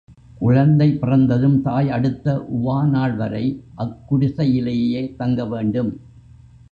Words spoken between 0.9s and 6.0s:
பிறந்ததும், தாய் அடுத்த உவா நாள் வரை அக் குடிசையிலேயே தங்கவேண்டும்.